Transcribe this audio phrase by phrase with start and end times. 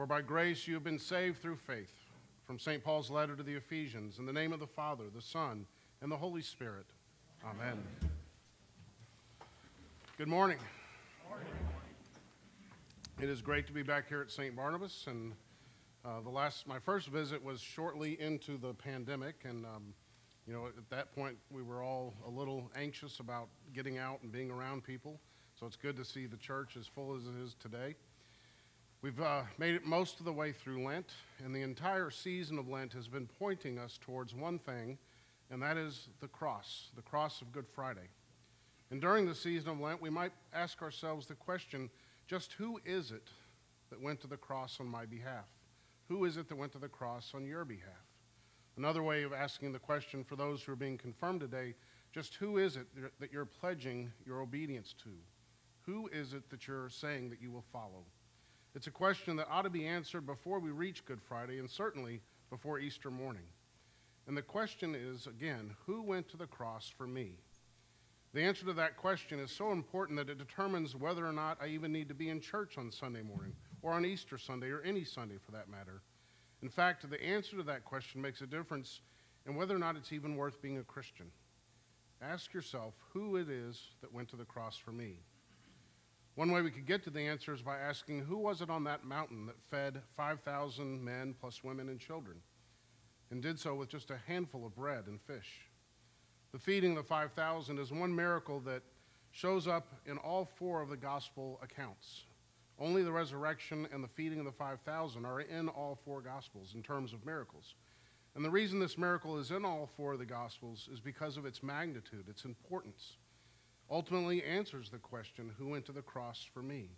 [0.00, 1.92] For by grace you have been saved through faith.
[2.46, 2.82] From St.
[2.82, 5.66] Paul's letter to the Ephesians, in the name of the Father, the Son,
[6.00, 6.86] and the Holy Spirit.
[7.44, 7.78] Amen.
[10.16, 10.56] Good morning.
[13.20, 14.56] It is great to be back here at St.
[14.56, 15.34] Barnabas, and
[16.02, 19.92] uh, the last, my first visit was shortly into the pandemic, and um,
[20.46, 24.32] you know, at that point we were all a little anxious about getting out and
[24.32, 25.20] being around people.
[25.58, 27.96] So it's good to see the church as full as it is today.
[29.02, 32.68] We've uh, made it most of the way through Lent, and the entire season of
[32.68, 34.98] Lent has been pointing us towards one thing,
[35.50, 38.10] and that is the cross, the cross of Good Friday.
[38.90, 41.88] And during the season of Lent, we might ask ourselves the question
[42.26, 43.30] just who is it
[43.88, 45.46] that went to the cross on my behalf?
[46.08, 48.04] Who is it that went to the cross on your behalf?
[48.76, 51.74] Another way of asking the question for those who are being confirmed today
[52.12, 52.86] just who is it
[53.18, 55.10] that you're pledging your obedience to?
[55.82, 58.04] Who is it that you're saying that you will follow?
[58.74, 62.20] It's a question that ought to be answered before we reach Good Friday and certainly
[62.50, 63.42] before Easter morning.
[64.28, 67.32] And the question is again, who went to the cross for me?
[68.32, 71.66] The answer to that question is so important that it determines whether or not I
[71.66, 75.02] even need to be in church on Sunday morning or on Easter Sunday or any
[75.02, 76.02] Sunday for that matter.
[76.62, 79.00] In fact, the answer to that question makes a difference
[79.46, 81.26] in whether or not it's even worth being a Christian.
[82.22, 85.16] Ask yourself who it is that went to the cross for me.
[86.36, 88.84] One way we could get to the answer is by asking who was it on
[88.84, 92.36] that mountain that fed 5,000 men plus women and children
[93.30, 95.66] and did so with just a handful of bread and fish?
[96.52, 98.82] The feeding of the 5,000 is one miracle that
[99.32, 102.24] shows up in all four of the gospel accounts.
[102.78, 106.82] Only the resurrection and the feeding of the 5,000 are in all four gospels in
[106.82, 107.74] terms of miracles.
[108.34, 111.44] And the reason this miracle is in all four of the gospels is because of
[111.44, 113.16] its magnitude, its importance
[113.90, 116.90] ultimately answers the question who went to the cross for me?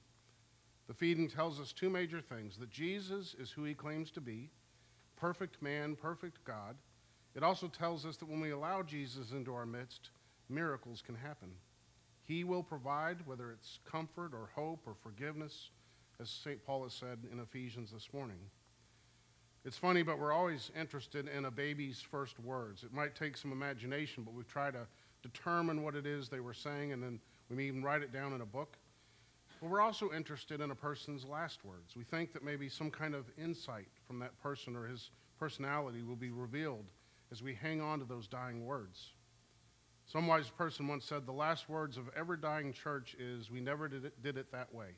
[0.89, 4.51] The feeding tells us two major things that Jesus is who he claims to be,
[5.17, 6.77] perfect man, perfect God.
[7.35, 10.11] It also tells us that when we allow Jesus into our midst,
[10.48, 11.53] miracles can happen.
[12.25, 15.70] He will provide, whether it's comfort or hope or forgiveness,
[16.20, 16.64] as St.
[16.64, 18.39] Paul has said in Ephesians this morning.
[19.64, 22.83] It's funny, but we're always interested in a baby's first words.
[22.83, 24.86] It might take some imagination, but we try to
[25.23, 28.33] determine what it is they were saying, and then we may even write it down
[28.33, 28.77] in a book.
[29.61, 31.97] But we're also interested in a person's last words.
[31.97, 36.17] We think that maybe some kind of insight from that person or his personality will
[36.17, 36.87] be revealed
[37.31, 39.13] as we hang on to those dying words.
[40.07, 43.89] Some wise person once said, The last words of every dying church is, We never
[43.89, 44.89] did it, did it that way.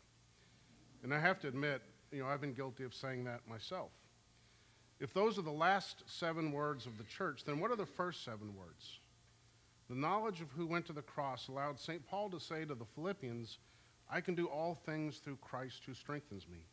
[1.02, 3.90] And I have to admit, you know, I've been guilty of saying that myself.
[4.98, 8.24] If those are the last seven words of the church, then what are the first
[8.24, 8.98] seven words?
[9.88, 12.06] The knowledge of who went to the cross allowed St.
[12.06, 13.58] Paul to say to the Philippians,
[14.10, 16.66] I can do all things through Christ who strengthens me.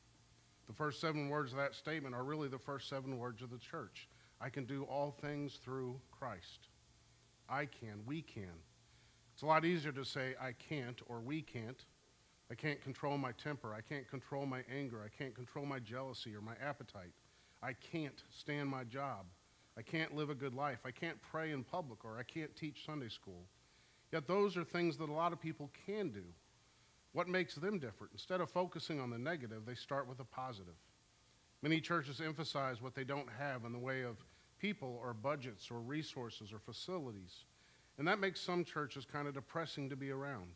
[0.67, 3.57] The first seven words of that statement are really the first seven words of the
[3.57, 4.07] church.
[4.39, 6.69] I can do all things through Christ.
[7.49, 8.53] I can, we can.
[9.33, 11.83] It's a lot easier to say I can't or we can't.
[12.49, 13.73] I can't control my temper.
[13.73, 15.01] I can't control my anger.
[15.05, 17.13] I can't control my jealousy or my appetite.
[17.61, 19.25] I can't stand my job.
[19.77, 20.79] I can't live a good life.
[20.85, 23.45] I can't pray in public, or I can't teach Sunday school.
[24.11, 26.23] Yet those are things that a lot of people can do.
[27.13, 28.13] What makes them different?
[28.13, 30.75] Instead of focusing on the negative, they start with the positive.
[31.61, 34.17] Many churches emphasize what they don't have in the way of
[34.59, 37.45] people or budgets or resources or facilities.
[37.97, 40.55] And that makes some churches kind of depressing to be around.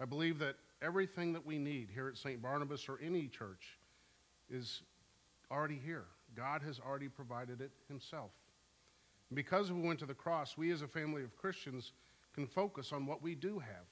[0.00, 2.40] I believe that everything that we need here at St.
[2.40, 3.78] Barnabas or any church
[4.50, 4.82] is
[5.50, 6.04] already here.
[6.34, 8.30] God has already provided it himself.
[9.30, 11.92] And because we went to the cross, we as a family of Christians
[12.34, 13.86] can focus on what we do have.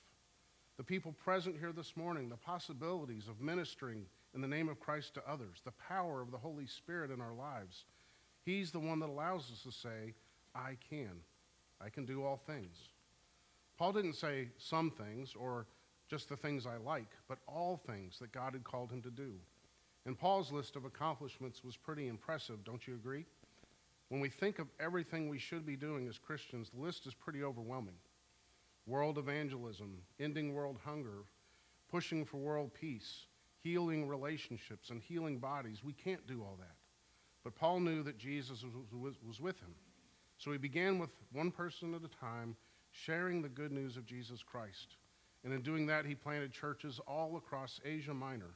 [0.77, 5.15] The people present here this morning, the possibilities of ministering in the name of Christ
[5.15, 7.85] to others, the power of the Holy Spirit in our lives.
[8.45, 10.15] He's the one that allows us to say,
[10.55, 11.21] I can.
[11.81, 12.77] I can do all things.
[13.79, 15.67] Paul didn't say some things or
[16.09, 19.33] just the things I like, but all things that God had called him to do.
[20.07, 23.25] And Paul's list of accomplishments was pretty impressive, don't you agree?
[24.09, 27.43] When we think of everything we should be doing as Christians, the list is pretty
[27.43, 27.97] overwhelming.
[28.87, 31.25] World evangelism, ending world hunger,
[31.91, 33.27] pushing for world peace,
[33.63, 35.83] healing relationships, and healing bodies.
[35.83, 36.77] We can't do all that.
[37.43, 38.63] But Paul knew that Jesus
[38.93, 39.75] was, with him.
[40.37, 42.57] So he began with one person at a time,
[42.91, 44.97] sharing the good news of Jesus Christ.
[45.45, 48.55] And in doing that, he planted churches all across Asia Minor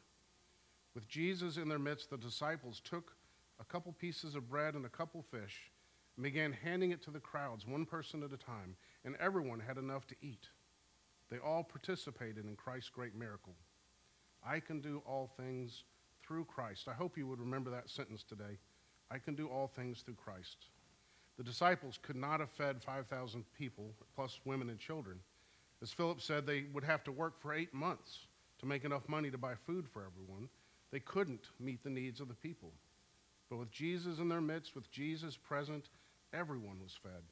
[0.98, 3.14] with Jesus in their midst, the disciples took
[3.60, 5.70] a couple pieces of bread and a couple fish
[6.16, 8.74] and began handing it to the crowds, one person at a time,
[9.04, 10.48] and everyone had enough to eat.
[11.30, 13.54] They all participated in Christ's great miracle.
[14.44, 15.84] I can do all things
[16.26, 16.88] through Christ.
[16.88, 18.58] I hope you would remember that sentence today.
[19.08, 20.66] I can do all things through Christ.
[21.36, 25.20] The disciples could not have fed 5,000 people, plus women and children.
[25.80, 28.26] As Philip said, they would have to work for eight months
[28.58, 30.48] to make enough money to buy food for everyone.
[30.90, 32.72] They couldn't meet the needs of the people.
[33.50, 35.90] But with Jesus in their midst, with Jesus present,
[36.32, 37.22] everyone was fed.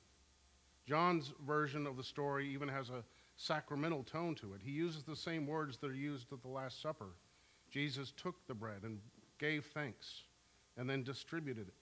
[0.86, 3.04] John's version of the story even has a
[3.36, 4.62] sacramental tone to it.
[4.64, 7.10] He uses the same words that are used at the Last Supper.
[7.70, 9.00] Jesus took the bread and
[9.38, 10.22] gave thanks
[10.76, 11.74] and then distributed it.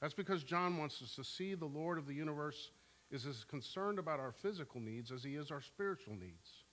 [0.00, 2.70] That's because John wants us to see the Lord of the universe
[3.10, 6.64] is as concerned about our physical needs as he is our spiritual needs.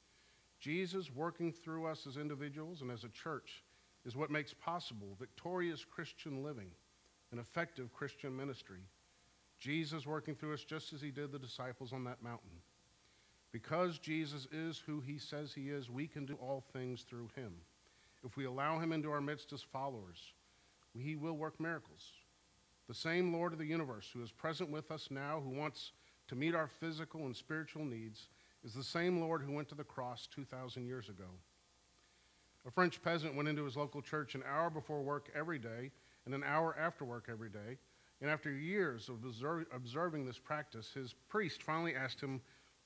[0.60, 3.64] Jesus working through us as individuals and as a church
[4.08, 6.72] is what makes possible victorious Christian living
[7.30, 8.80] and effective Christian ministry.
[9.60, 12.62] Jesus working through us just as he did the disciples on that mountain.
[13.52, 17.54] Because Jesus is who he says he is, we can do all things through him.
[18.24, 20.32] If we allow him into our midst as followers,
[20.98, 22.14] he will work miracles.
[22.88, 25.92] The same Lord of the universe who is present with us now, who wants
[26.30, 28.30] to meet our physical and spiritual needs,
[28.64, 31.26] is the same Lord who went to the cross 2,000 years ago.
[32.66, 35.92] A French peasant went into his local church an hour before work every day
[36.26, 37.78] and an hour after work every day.
[38.20, 39.24] And after years of
[39.74, 42.42] observing this practice, his priest finally asked him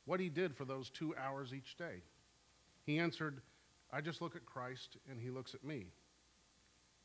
[0.05, 2.03] what he did for those two hours each day.
[2.85, 3.41] He answered,
[3.91, 5.87] I just look at Christ and he looks at me.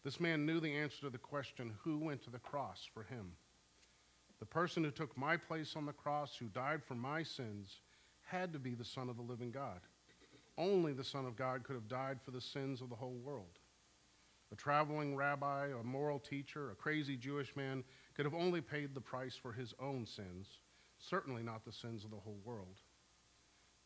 [0.04, 3.32] This man knew the answer to the question, Who went to the cross for him?
[4.38, 7.80] The person who took my place on the cross, who died for my sins,
[8.22, 9.80] had to be the Son of the living God.
[10.58, 13.58] Only the Son of God could have died for the sins of the whole world.
[14.52, 19.00] A traveling rabbi, a moral teacher, a crazy Jewish man could have only paid the
[19.00, 20.60] price for his own sins,
[20.98, 22.80] certainly not the sins of the whole world.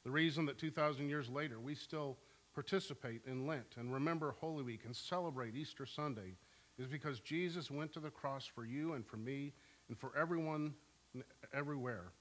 [0.04, 2.18] The reason that 2,000 years later we still
[2.54, 6.36] participate in Lent and remember Holy Week and celebrate Easter Sunday
[6.78, 9.52] is because Jesus went to the cross for you and for me
[9.88, 10.74] and for everyone
[11.52, 12.12] everywhere.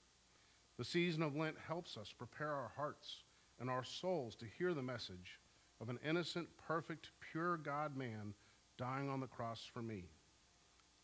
[0.78, 3.24] The season of Lent helps us prepare our hearts
[3.59, 5.39] and our souls to hear the message
[5.81, 8.33] of an innocent, perfect, pure God man
[8.77, 10.06] dying on the cross for me.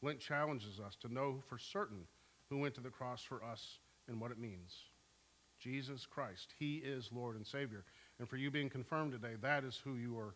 [0.02, 2.08] Lent challenges us to know for certain
[2.50, 4.76] who went to the cross for us and what it means.
[5.60, 7.86] Jesus Christ, He is Lord and Savior.
[8.20, 10.36] And for you being confirmed today, that is who you are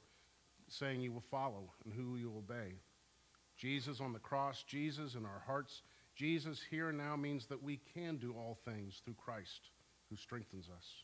[0.67, 2.73] saying you will follow and who you will obey.
[3.57, 5.81] Jesus on the cross, Jesus in our hearts,
[6.15, 9.69] Jesus here and now means that we can do all things through Christ
[10.09, 11.03] who strengthens us.